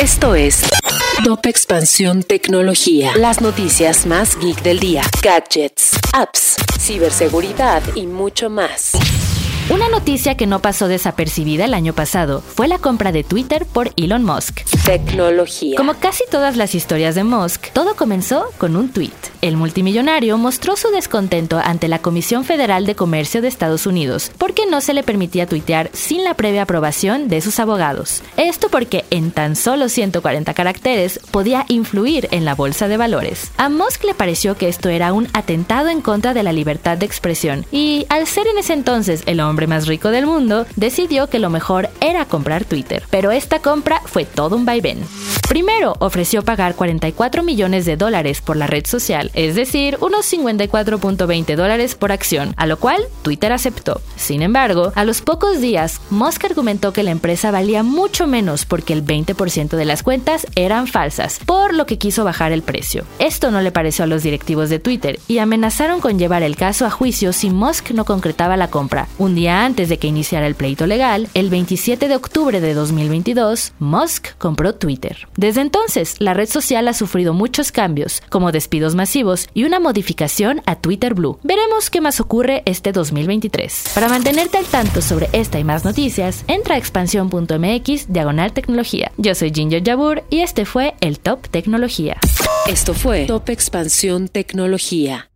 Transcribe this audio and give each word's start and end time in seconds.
Esto 0.00 0.36
es 0.36 0.62
Top 1.24 1.44
Expansión 1.46 2.22
Tecnología. 2.22 3.10
Las 3.16 3.40
noticias 3.40 4.06
más 4.06 4.38
geek 4.38 4.62
del 4.62 4.78
día. 4.78 5.02
Gadgets, 5.20 5.98
apps, 6.12 6.54
ciberseguridad 6.78 7.82
y 7.96 8.06
mucho 8.06 8.50
más. 8.50 8.92
Una 9.68 9.88
noticia 9.88 10.36
que 10.36 10.46
no 10.46 10.60
pasó 10.60 10.86
desapercibida 10.86 11.64
el 11.64 11.74
año 11.74 11.92
pasado 11.92 12.40
fue 12.40 12.68
la 12.68 12.78
compra 12.78 13.10
de 13.10 13.24
Twitter 13.24 13.66
por 13.66 13.92
Elon 13.96 14.22
Musk. 14.22 14.60
Tecnología. 14.88 15.76
Como 15.76 15.92
casi 15.92 16.24
todas 16.30 16.56
las 16.56 16.74
historias 16.74 17.14
de 17.14 17.22
Musk, 17.22 17.72
todo 17.74 17.94
comenzó 17.94 18.46
con 18.56 18.74
un 18.74 18.88
tweet. 18.88 19.12
El 19.42 19.58
multimillonario 19.58 20.38
mostró 20.38 20.76
su 20.76 20.88
descontento 20.88 21.60
ante 21.62 21.88
la 21.88 21.98
Comisión 21.98 22.42
Federal 22.42 22.86
de 22.86 22.94
Comercio 22.94 23.42
de 23.42 23.48
Estados 23.48 23.86
Unidos 23.86 24.32
porque 24.38 24.64
no 24.64 24.80
se 24.80 24.94
le 24.94 25.02
permitía 25.02 25.46
tuitear 25.46 25.90
sin 25.92 26.24
la 26.24 26.32
previa 26.32 26.62
aprobación 26.62 27.28
de 27.28 27.42
sus 27.42 27.60
abogados. 27.60 28.22
Esto 28.38 28.70
porque 28.70 29.04
en 29.10 29.30
tan 29.30 29.56
solo 29.56 29.90
140 29.90 30.54
caracteres 30.54 31.20
podía 31.30 31.66
influir 31.68 32.26
en 32.30 32.46
la 32.46 32.54
bolsa 32.54 32.88
de 32.88 32.96
valores. 32.96 33.52
A 33.58 33.68
Musk 33.68 34.04
le 34.04 34.14
pareció 34.14 34.56
que 34.56 34.68
esto 34.68 34.88
era 34.88 35.12
un 35.12 35.28
atentado 35.34 35.90
en 35.90 36.00
contra 36.00 36.32
de 36.32 36.42
la 36.42 36.54
libertad 36.54 36.96
de 36.96 37.04
expresión 37.04 37.66
y, 37.70 38.06
al 38.08 38.26
ser 38.26 38.46
en 38.46 38.56
ese 38.56 38.72
entonces 38.72 39.22
el 39.26 39.40
hombre 39.40 39.66
más 39.66 39.86
rico 39.86 40.08
del 40.08 40.24
mundo, 40.24 40.64
decidió 40.76 41.28
que 41.28 41.40
lo 41.40 41.50
mejor 41.50 41.90
era 42.00 42.24
comprar 42.24 42.64
Twitter. 42.64 43.02
Pero 43.10 43.32
esta 43.32 43.58
compra 43.58 44.00
fue 44.06 44.24
todo 44.24 44.56
un 44.56 44.64
Schreiben. 44.78 45.37
Primero, 45.48 45.96
ofreció 46.00 46.42
pagar 46.42 46.74
44 46.74 47.42
millones 47.42 47.86
de 47.86 47.96
dólares 47.96 48.42
por 48.42 48.58
la 48.58 48.66
red 48.66 48.84
social, 48.84 49.30
es 49.32 49.54
decir, 49.54 49.96
unos 50.02 50.30
54.20 50.30 51.56
dólares 51.56 51.94
por 51.94 52.12
acción, 52.12 52.52
a 52.58 52.66
lo 52.66 52.78
cual 52.78 53.02
Twitter 53.22 53.50
aceptó. 53.54 54.02
Sin 54.16 54.42
embargo, 54.42 54.92
a 54.94 55.06
los 55.06 55.22
pocos 55.22 55.58
días, 55.62 56.02
Musk 56.10 56.44
argumentó 56.44 56.92
que 56.92 57.02
la 57.02 57.12
empresa 57.12 57.50
valía 57.50 57.82
mucho 57.82 58.26
menos 58.26 58.66
porque 58.66 58.92
el 58.92 59.02
20% 59.02 59.70
de 59.70 59.86
las 59.86 60.02
cuentas 60.02 60.46
eran 60.54 60.86
falsas, 60.86 61.40
por 61.46 61.72
lo 61.72 61.86
que 61.86 61.96
quiso 61.96 62.24
bajar 62.24 62.52
el 62.52 62.60
precio. 62.60 63.06
Esto 63.18 63.50
no 63.50 63.62
le 63.62 63.72
pareció 63.72 64.04
a 64.04 64.06
los 64.06 64.22
directivos 64.22 64.68
de 64.68 64.80
Twitter 64.80 65.18
y 65.28 65.38
amenazaron 65.38 66.00
con 66.00 66.18
llevar 66.18 66.42
el 66.42 66.56
caso 66.56 66.84
a 66.84 66.90
juicio 66.90 67.32
si 67.32 67.48
Musk 67.48 67.92
no 67.92 68.04
concretaba 68.04 68.58
la 68.58 68.68
compra. 68.68 69.08
Un 69.16 69.34
día 69.34 69.64
antes 69.64 69.88
de 69.88 69.96
que 69.96 70.08
iniciara 70.08 70.46
el 70.46 70.56
pleito 70.56 70.86
legal, 70.86 71.26
el 71.32 71.48
27 71.48 72.06
de 72.06 72.16
octubre 72.16 72.60
de 72.60 72.74
2022, 72.74 73.72
Musk 73.78 74.36
compró 74.36 74.74
Twitter. 74.74 75.26
Desde 75.38 75.60
entonces, 75.60 76.16
la 76.18 76.34
red 76.34 76.48
social 76.48 76.88
ha 76.88 76.92
sufrido 76.92 77.32
muchos 77.32 77.70
cambios, 77.70 78.22
como 78.28 78.50
despidos 78.50 78.96
masivos 78.96 79.46
y 79.54 79.62
una 79.62 79.78
modificación 79.78 80.62
a 80.66 80.74
Twitter 80.74 81.14
Blue. 81.14 81.38
Veremos 81.44 81.90
qué 81.90 82.00
más 82.00 82.18
ocurre 82.18 82.64
este 82.64 82.90
2023. 82.90 83.92
Para 83.94 84.08
mantenerte 84.08 84.58
al 84.58 84.64
tanto 84.64 85.00
sobre 85.00 85.28
esta 85.32 85.60
y 85.60 85.62
más 85.62 85.84
noticias, 85.84 86.42
entra 86.48 86.74
a 86.74 86.78
expansión.mx 86.78 88.12
diagonal 88.12 88.52
tecnología. 88.52 89.12
Yo 89.16 89.32
soy 89.36 89.52
Ginger 89.54 89.84
Jabur 89.84 90.24
y 90.28 90.40
este 90.40 90.64
fue 90.64 90.96
el 91.00 91.20
Top 91.20 91.46
Tecnología. 91.48 92.18
Esto 92.66 92.92
fue 92.92 93.26
Top 93.26 93.48
Expansión 93.48 94.26
Tecnología. 94.26 95.30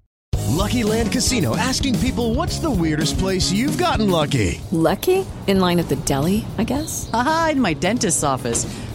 Lucky 0.50 0.83
Land 0.83 1.12
Casino 1.12 1.55
asking 1.56 1.95
people 2.00 2.34
what's 2.34 2.58
the 2.58 2.69
weirdest 2.69 3.20
place 3.20 3.53
you've 3.53 3.78
gotten 3.78 4.11
lucky? 4.11 4.61
Lucky? 4.73 5.25
In 5.47 5.61
line 5.61 5.78
at 5.78 5.89
the 5.89 5.97
deli, 6.05 6.45
I 6.58 6.64
guess? 6.64 7.08
Aha, 7.12 7.50
in 7.53 7.61
my 7.61 7.73
dentist's 7.73 8.25
office. 8.25 8.67